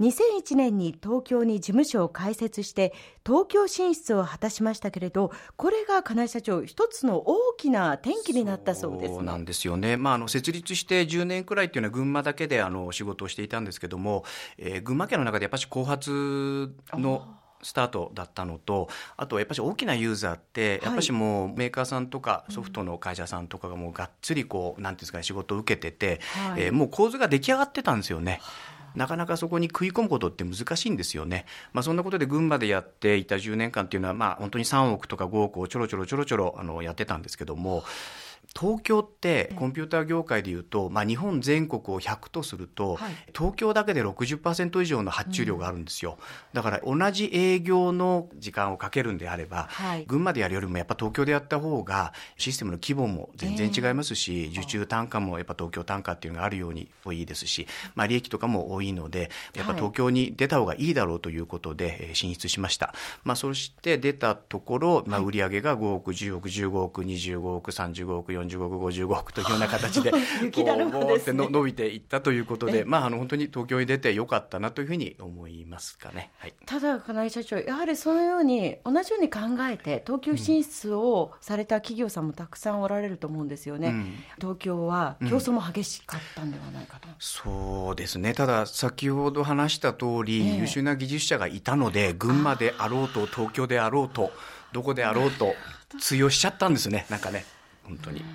[0.00, 2.94] 2001年に東京に事務所を開設して
[3.26, 14.24] 東京進出を果たしましたけれどこれが金井社長一つの大きな転機になったそうです、ね、そうなんですよね、まあ、あの設立して10年くらいっていうのは群馬だけであの仕事をしていたんですけども、
[14.56, 17.26] えー、群馬県の中でやっぱり後発の
[17.62, 26.20] スタートだったのとあとやっぱり大きなユーザーってやっぱりもうメーカーさんとかソフトの会社さんとかがもうがっつりこうなんていうんですかね仕事を受けてて、
[26.50, 28.40] はい、えー、もう構図が出来上がってたんですよね。
[28.98, 31.46] なかなかそこに食い込むことって難しいんですよね。
[31.72, 37.84] まあ、そんなことで群馬でやっていた10年間っていうのは、まあ、本当に3億とか5億をちょろちょろちょろちょろあのやってたんですけども、
[38.58, 70.12] 東京ってコンピューター業界でいうと、まあ、日本全国を100とすると、はい、東京だけで60%以上の発注量があるんですよ、うん、だから同じ営業の時間をかけるんであれば、はい、群馬でやるよりもやっぱ東京でやった方がシステムの規模も全然違いますし、えー、受注単価もやっぱ東京単価っていうのがあるようにいいですし、まあ、利益とかも多いのでやっぱ東京に出た方がいいだろうということで進出しました、まあ、そして出たところ、まあ、売上が5億10億15億25億35億45億55億というような形で
[70.42, 88.34] 雪だるまです、ね、伸びていったということで、まあ、あの本当に東京に出てよかったなというふうに思いますかね、はい、ただ金井社長やはりそのように同じように考えて東京進出をされた企業さんもたくさんおられると思うんですよね、うん、東京は競争も激しかったんではないかと、うん、そうですね。
[88.34, 94.32] ただ先ほど話した通り、優秀な技術者がいたので群馬であろうと東京であろうと
[94.72, 95.54] どこであろうと
[95.98, 97.44] 通用しちゃったんですねなんかね
[97.88, 98.26] 本当に、うん、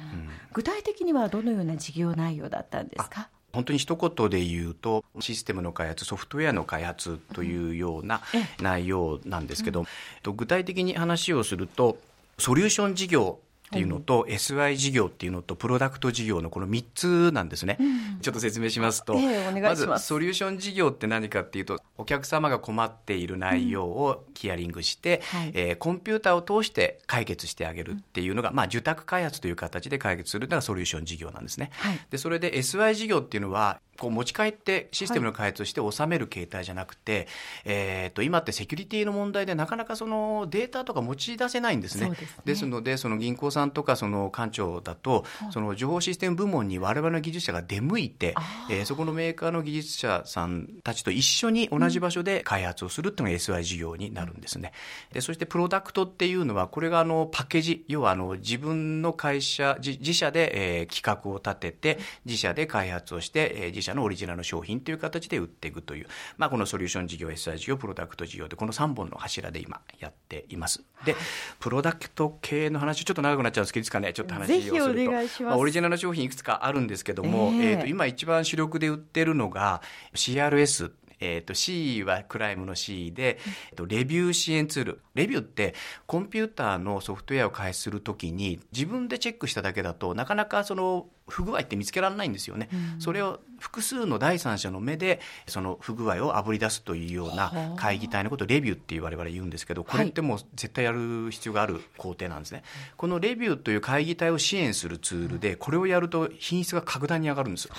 [0.52, 3.30] 具体的にはどのような事業内容だったんですか？
[3.54, 8.22] 本当に一言で言うとシステムの開発ソフトウェアの開発というような
[8.59, 9.86] 内容なんですけど、
[10.26, 12.00] うん、具体的に話をすると
[12.40, 13.38] ソリューション事業
[13.73, 31.72] っていうのと、SI 事業っていうのとプロダクト事業のこの3つなんですね、うん、ちょっと説明しますと、えー、まずソリューション事業って何かっていうとお客様が困っている内容をヒアリングして、うんはい、えー、コンピューターを通して解決してあげるっていうのが、まあ、受託開発という形で解決するのがソリューション事業なんですね。
[31.73, 37.25] はい、でそれで SI 事業っていうのはこう持ち帰ってシステムの開発をして収める形態じゃなくて、はい、
[37.66, 42.09] えー、と今ってセキュリティの問題でなかなかそのデータとか持ち出せないんですね。
[42.09, 48.36] ですねですのでその銀行さんとかその官庁だと、その情報システム部門に我々の技術者が出向いて、
[48.69, 54.74] えー、そこのメーカーの技術者さんたちと一緒に同じ場所で開発をするっていうのが SI 事業になるんですね。
[55.13, 70.84] でそしてプロダクトっていうのはこれがあのパッケージ要はあの自分の会社自社で、えー、企画を立てて自社で開発をして、えー、自社のオリジナルの商品という形で売っていくという、まあ、このソリューション事業 SI 事業プロダクト事業でこの3本の柱で今やっています。
[71.06, 71.16] で
[71.59, 75.44] プロダクト系の話ちょっと長くなっちゃうんですけどいつかねちょっと話をすると。
[75.44, 79.81] まあ、オリジナルの商品いくつかあるんですけども、えー、えーと今一番主力で売ってるのが
[80.14, 80.92] CRS
[81.24, 83.40] えっ、ー、と C はクライムの C で、
[83.72, 85.02] えー、とレビュー支援ツール。
[85.16, 85.74] レビューって
[86.06, 102.66] コンピューターのソフトウェアを開発するときに自分でチェックしただけだとなかなかその不具合って見つけられないんですよね、うん、それを複数の第三者の目でその不具合をあぶり出すというような会議体のことをレビューって我々言うんですけどこれってもう絶対やる必要がある工程なんですね、はい、
[102.97, 107.69] このレビューという会議体を支援するツールでこれをやると品質が格段に上がるんです。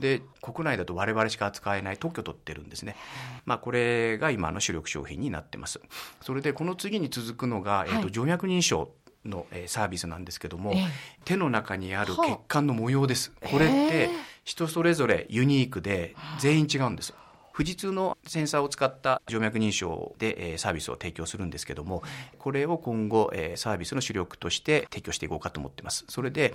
[0.00, 2.96] で国内だと我々しか扱えない特許取ってるんですね、
[3.44, 5.80] まあ、これが今の主力商品になってます。
[6.20, 8.90] それでこの次に続くのが、えーと、静脈認証
[9.24, 10.88] のサービスなんですけども、えー、
[11.24, 13.32] 手の中にある血管の模様です。
[13.50, 14.10] これって
[14.44, 17.14] 人それぞれユニークで全員違うんです。
[17.54, 22.04] 富士通のセンサーを使った静脈認証でサービスを提供するんですけども
[22.38, 26.04] これを今後サービスの主力として提供していこうかと思ってます。
[26.08, 26.54] それで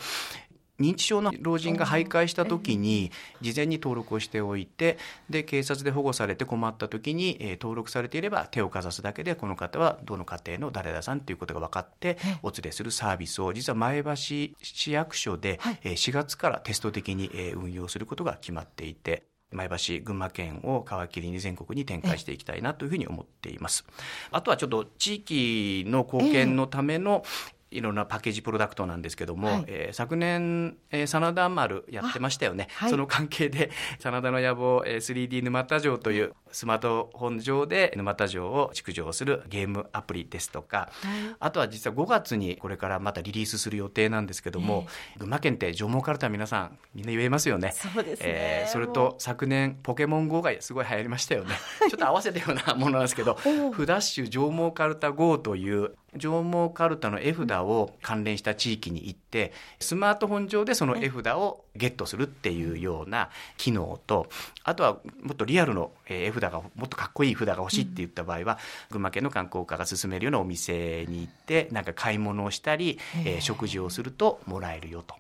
[0.84, 3.12] 認知症の老人が徘徊した時に
[3.42, 4.98] 事前に登録をしておいて
[5.30, 19.24] で警察で保護されて困った時に、え登録されていれば手をかざすだけでこの方はどの家庭の誰々さんということが分かってお連れするサービスを実は前橋市役所で、え4月からテスト的に、え運用することが決まっていて。
[19.54, 23.86] 前橋、群馬県を皮切りに全国に展開していきたいなというふうに思っています。
[24.32, 27.24] あとはちょっと地域の貢献のための
[27.74, 47.72] いろんなパッケージプロダクトなんですけども、はい、えー、昨年、えー、真田丸やってましたよね、はい、その関係で 真田の野望、えー、3D 沼田城というスマートフォン上で沼田城を築城するゲームアプリですとか、はい、あとは実は5月にこれからまたリリースする予定なんですけども、えー、群馬県って縄文カルタ皆さんみんな言えますよね。
[47.74, 51.56] そうですね、えー、それと昨年ポケモン GO がすごい流行りましたよね。
[51.90, 53.34] ちょっと合わせたようなものなんですけど
[53.74, 64.28] フダッシュ縄文カルタ GO という上毛かるたの絵札を関連した地域に行ってスマートフォン上でその絵札をゲットするっていうような機能と
[64.64, 68.58] あとはもっとリアルの絵札がもっとかっこいい札が欲しいって言った場合は、
[68.92, 75.16] 群馬県の観光課が勧めるようなお店に行ってなんか買い物をしたり、えー、食事をするともらえるよと。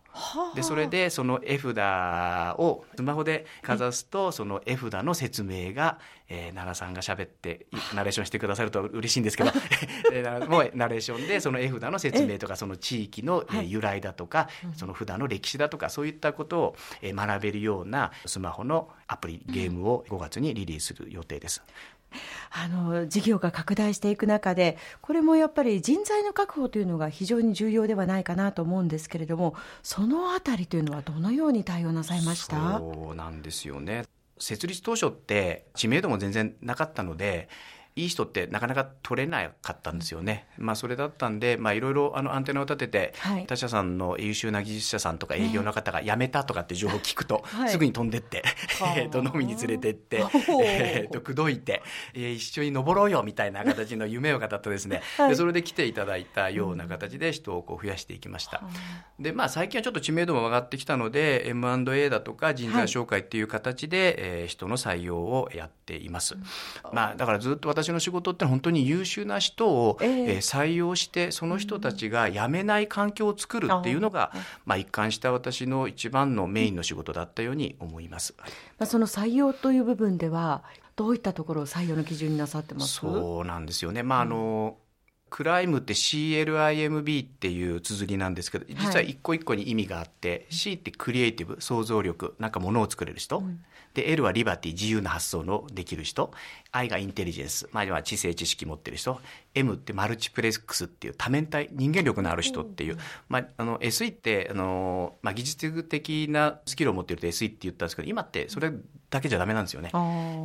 [0.55, 1.77] でそれでその絵札
[2.59, 5.99] をスマホでかざすとその絵札の説明が、
[6.29, 7.65] えー、奈良さんが喋って
[7.95, 9.51] ナレーションしてくださると嬉しいんですけど
[10.47, 21.63] もうナレーションでその絵札の説明とかその地域の、えー、由来だとか、その札の歴史だとかそういったことを、えー、学べるようなスマホのアプリゲームを5月にリリースする予定です。
[22.51, 32.77] あの事業が拡大していく中で、これもやっぱり人材の確保というのが非常に重要ではないかなと思うんですけれども、そのあたりというのは、どのように対応なさいました？
[32.79, 34.03] そうなんですよね。
[34.39, 37.47] 設立当初って知名度も全然なかったので
[37.95, 40.47] いい人ってなかなか取れなかったんですよね。
[40.57, 48.43] まあ、それだったんで、まあ、いろいろあのアンテナを立てて、はい、他社さんの優秀な技術者さんとか営業の方が辞めたとかって情報を聞くと、はい、すぐに飛んでって、
[48.97, 50.25] えー、と飲みに連れてって、
[50.63, 51.83] えー、と口説いて、
[52.15, 58.63] えー、一緒に登ろうよみたいな形の夢を語ってですね、はい、でそれで来ていただいたような形で人をこう増やしていきました。
[59.19, 66.35] で、まあ、最近はちょっと知名度も上がってきたので M&A だとか人材紹介っていう形で、はい、えー、人の採用をやっています。
[66.91, 74.31] まあ、だからずっと私の仕事って本当に優秀な人を、えー、採用してその人たちが辞めない環境を作るっていうのが、
[74.65, 78.35] まあ、一貫した私の一番のメインの仕事だったように思います。
[78.39, 78.45] ま
[78.79, 80.63] あ、その採用という部分では
[80.95, 82.93] どういったところを採用の基準になさってます？
[82.93, 84.03] そうなんですよね。
[84.03, 84.77] まああの、
[85.29, 93.63] クライムって CLIMB っていう綴りなんですけど実は一個一個に意味があって、はい、C ってクリエイティブ想像力なんかものを作れる人、うん、
[93.95, 96.31] で L はリバティ自由な発想のできる人
[96.73, 99.21] I がインテリジェンス、まあ、知性知識持ってる人。
[99.53, 101.69] M ってマルチプレックスっていう多面体。
[101.71, 102.97] 人間力のある人っていう、
[103.29, 108.71] まあ、あの SE ってあの、まあ、技術的なスキルを持ってると SE って言ったんですけど今ってそれ
[109.11, 109.91] だけじゃダメなんですよね。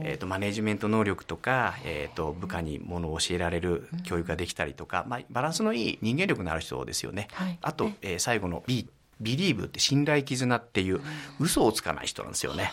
[0.04, 7.28] えーと、マネジメント能力とか、えーと、部下にものを教えられる教育ができたりとか、まあ、バランスのいい人間力のある人ですよね。
[7.32, 8.88] はい、あと、えー、最後の B
[9.20, 11.00] ビリーブって信頼絆っていう
[11.40, 12.72] 嘘をつかない人なんですよね。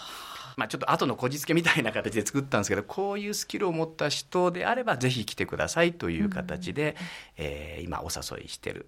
[0.58, 6.96] まあ、ちょっと後のこじつけみたいな形で作ったんですけどこういうスキルを持った人であればぜひ来てくださいという形で、
[7.38, 8.88] うん、えー、今お誘いしてる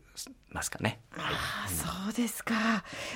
[0.51, 0.99] ますかね。
[1.11, 1.35] はい、
[1.65, 2.53] あそうですか、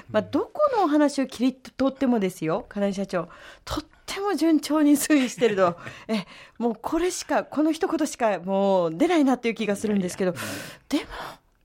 [0.09, 3.29] まあ、どこのお話を切り取ってもですよ金井社長。
[3.65, 5.77] とっても順調に推移してると。
[6.07, 6.25] え
[6.57, 10.33] もうこれしかこの一言しかもう出ないなっていう気がするんですけど。
[10.89, 11.03] でも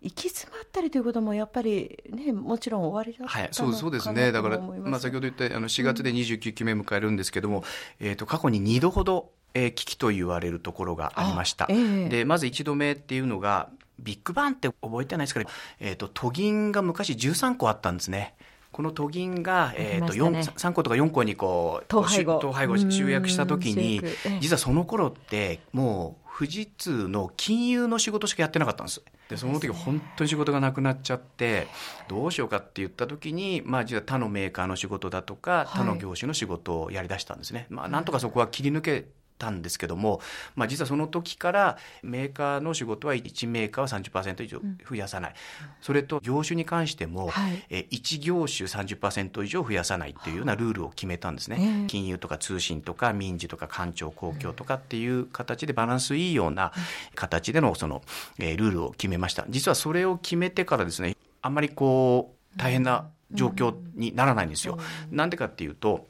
[0.06, 4.30] 行き詰まったりということもやっぱりねもちろん終わりだったはいそうそうですね。
[4.30, 7.64] だからまあ先ほど言ったあの4月で29期目迎えるんですけども、
[8.00, 11.66] うん、えっ、ー、と過去に2度ほどえー、危機と言われるところがありました。
[11.70, 15.48] えー、でまず1度目っていうのがビッグバンって覚えてないですけど、
[15.80, 18.34] えーと、都銀が昔13個あったんですね。
[18.70, 22.36] この都銀が、えーとね、3個とか4個にこう統廃合。
[22.36, 24.02] 統廃合集約した時に
[24.40, 29.02] 実はその頃ってもう富士通の金融の仕事しかやってなかったんです。
[29.28, 31.66] でその時本当に仕事がなくなっちゃって
[32.08, 37.60] どうしようかって言った時に、まあ、実は他のメーカーの仕事だとか他の業種の仕事をやりだしたんですね。
[37.60, 39.06] はい、まあ、なんとかそこは切り抜け
[39.38, 40.20] たんですけども、
[40.54, 56.72] まあ、実はその時からメーカーの仕事は1メーカーは30%以上増やさない、うん、それと業種に関しても、はい、え1業種30%以上増やさないというようなルールを決めたんですね、金融とか通信とか民事とか官庁公共とかっていう形でバランスいいような
[57.14, 58.02] 形でのその、
[58.38, 59.44] えー、ルールを決めました。
[59.48, 64.78] 実はそれを決めてからですねあんまりこう大変な状況にならないんですよ。
[65.10, 66.06] なんでかっていうと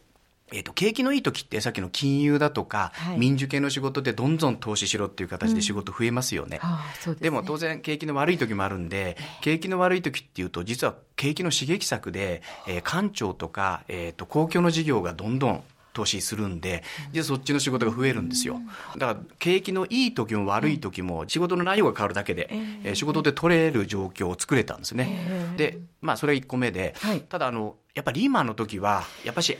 [0.53, 6.61] えーと、景気のいい時ってさっきの金融だとか、はい、民需系の仕事でどんどん投資しろっていう形で仕事増えますよね。
[6.63, 15.65] うんでね、でも当然景気の悪い時もあるんで景気の悪い時っていうと実は景気の刺激策で、えー、官庁とか、えーと、公共の事業がどんどん
[15.97, 18.61] 投資するんで、実はそっちの仕事が増えるんですよ。
[18.99, 22.49] だから景気のいい時も悪い時も仕事の内容が変わるだけで、
[22.85, 25.55] えー、仕事で取れる状況を作れたんですね。
[25.57, 29.57] で、まあそれ1個目で、はい、ただあのやっぱりリーマンの時はやっぱし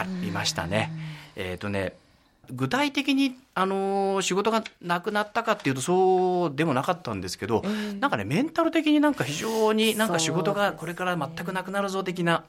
[0.00, 0.92] ありましたね。
[1.36, 1.94] えっ、ー、とね
[2.50, 12.44] 具体的に、あの仕事がなくなったかっていうとそうでもなかったんですけど、えー、なんかねメンタル的になんか非常になんか仕事がこれから全くなくなるぞ的な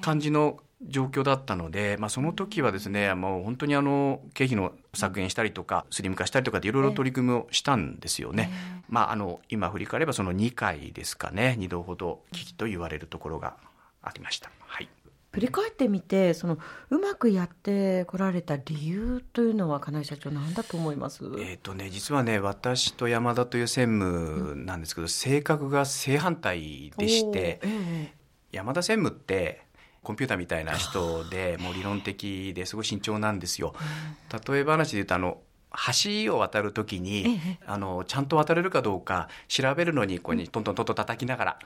[0.00, 0.58] 感じの
[0.88, 8.50] 状況だったので、まあ、その時はですねもう本当にあの経費の削減したりとかスリム化したりとかっていろいろ取り組みをしたんですよね。
[8.52, 13.54] えー、まあ、あの今振り返ればその2回ですかね2度ほど危機と言われるところが
[14.02, 14.50] ありました。
[15.32, 16.58] はい振り返ってみてその
[16.90, 21.24] うまくやってこられた理由というのは金井社長何だと思います？
[21.38, 29.62] えっ、とね実はね私と山田という専務なんですけど、うん、性格が正反対でして、えー、山田専務って
[30.02, 33.74] コンピューターみたいな人でもう理論的ですごい慎重なんですよ。
[34.46, 35.38] 例え話で言うとあの
[36.24, 41.58] 橋を渡るときに、あのちゃんと渡れるかどうか調べるのにここにトントントントン叩きながら。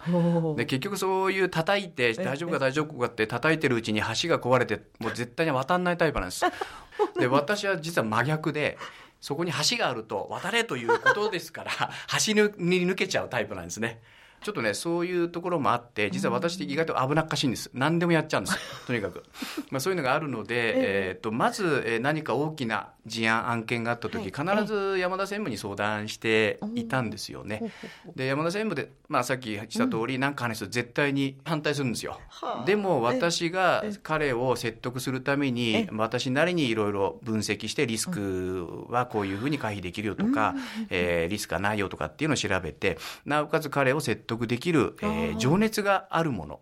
[0.57, 6.45] で結局そういう叩いて大丈夫か大丈夫かって叩いてるうちに橋が壊れてもう絶対に渡んないタイプなんです。
[7.19, 8.79] で私は実は真逆で
[9.21, 11.73] そこに橋があると渡れということですから
[12.27, 14.01] 橋に抜けちゃうタイプなんですね。
[14.43, 18.59] ちょっとねそういうところもあって実は私って意外と危なっかしいんです、何でもやっちゃうんです。
[18.87, 19.25] とにかく、
[19.71, 27.73] まあ、そういうのがあるので、えー、とまず、え何か大きな事案案件があった時、必ず山田専務に相談していたんですよね。
[28.15, 32.21] で山田専務で、まあ、さっきした通り何、か話すと絶対に反対するんですよ。
[32.65, 40.55] でも私が彼を説得するために私なりにいろいろ分析してリスクはこういうふうに回避できるよとか、
[40.91, 46.61] えー、リスクがないよとかっていうのを調べてなおかつ彼を説得得できる、えー、情熱があるもの。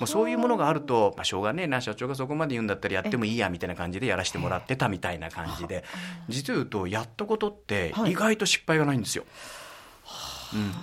[0.00, 5.82] まあ、そういうものがあると、まあ、しょうがねえな社長がそこまで言うんだったらやってもいいやみたいな感じでやらせてもらってたみたいな感じで。
[6.28, 9.24] 実を言うとやったことって意外と失敗がないんですよ。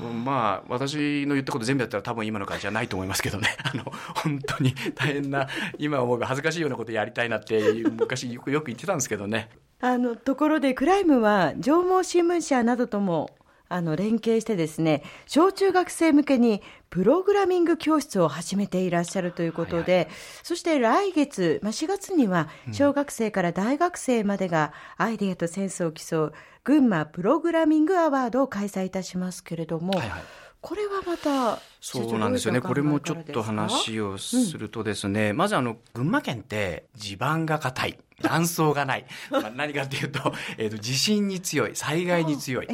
[0.04, 3.56] うん、まあ私の言ったこと全部やったら多分今の会社はないと思いますけどね。
[3.64, 3.84] あの
[4.16, 5.48] 本当に大変な
[5.80, 9.50] 今思うが恥ずかしいようなことやりたいなって昔よくよく言ってたんですけどね。
[9.80, 13.32] あのところでクライムは上毛新聞社などとも
[13.68, 30.24] あの連携してですね小中学生向けにプログラミング教室を始めていらっしゃるということで、はいはい、そして来月、まあ、4月には小学生から大学生までがアイデアとセンスを競う群馬プログラミングアワードを開催いたしますけれども、はいはい
[30.66, 32.60] これはまたそうなんですよね。
[32.60, 38.00] これもちょっと話をするとですね、うん、まずあの、群馬県って地盤が硬い。
[38.22, 39.06] 断層がない。
[39.30, 42.68] まあ、何かっていうと、えっ、ー、と、地震に強い、災害に強い。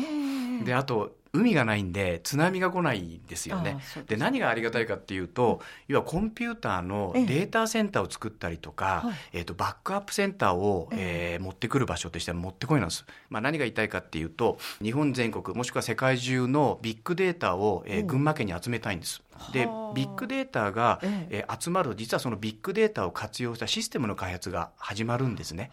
[0.62, 3.78] えー、で、あと、海がないんで津波が来ないんですよね。
[4.06, 13.06] で何がありがたいかっていうと、要はコンピューターのデータセンターを作ったりとか、ええーとバックアップセンターを、えー、持ってくる場所としては持ってこいなんです。
[13.30, 19.22] まあ、何が言いたいかっていうと日本全国もしくは世界中のビッグデータを、えー、群馬県に集めたいんです。
[19.52, 25.72] でビッグデータが、えー、集まると実はそのビッグデータを活用したシステムの開発が始まるんですね。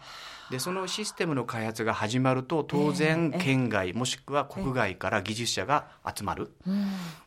[0.49, 6.51] でそのシステムの開発が始まると当然県外もしくは国外から技術者が集まる。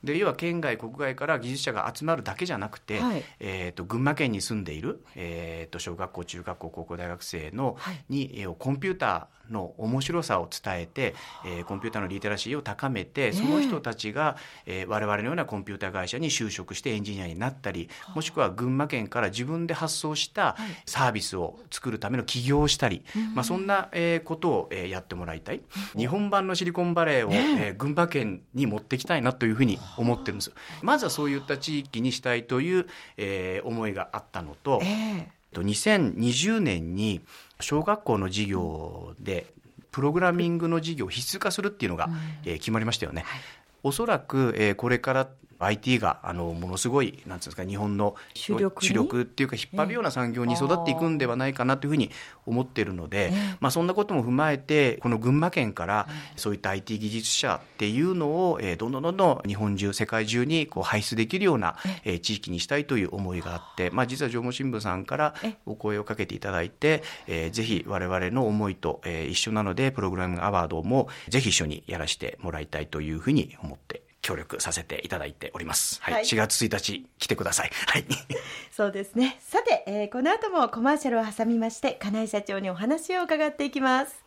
[0.02, 25.60] で要は県外国外から技術者が集まるだけじゃなくて、はい、えーと、群馬県に住んでいる、えーと、小学校中学校高校大学生の、はい、に、えー、コンピューターの面白さを伝えて、えー、コンピューターのリテラシーを高めてその人たちが、えー、我々のようなコンピューター会社に就職してエンジニアになったりもしくは群馬県から自分で発送したサービスを作るための起業をしたり、はい、まあ、そんな、えー、ことを、えー、やってもらいたい。
[25.96, 27.72] 日本版のシリコンバレーを、え。
[27.72, 32.86] ー、群馬県に持ってきたいなというふうに思ってるんですまずはそういった地域にしたいという、
[33.16, 37.20] えー、思いがあったのと、えー、2020年に
[37.60, 39.46] 小学校の授業で
[39.90, 42.08] プログラミングの授業を必須化するっていうのが、
[42.44, 43.24] えー、決まりましたよね。
[43.26, 43.40] はい、
[43.82, 45.28] おそらく、えー、これから
[45.66, 48.58] IT があのものすごいなんですか日本の主
[48.92, 52.10] 力っていうか引っ張るような産業に育っていくんではないかなというふうに
[52.46, 65.34] 思っているので、まあ、そんなことも踏まえてこの群馬県からそういった IT 技術者っていうのを、えー、どんどんどんどん日本中世界中にこう輩出できるような、えー、地域にしたいという思いがあって、まあ、実は上毛新聞さんから
[65.66, 76.00] お声をかけていただいて、えー、ぜひ我々の思いと、えー、一緒なのでプログラミングアワードもぜひ一緒にやらせてもらいたいというふうに思って協力させていただいております。
[76.00, 76.14] はい。
[76.14, 77.70] はい、4月1日来てください。
[77.88, 78.06] はい。
[78.70, 79.36] そうですね。
[79.40, 84.22] さて、えー、この後もコマーシャルを挟みまして、金井社長にお話を伺っていきます。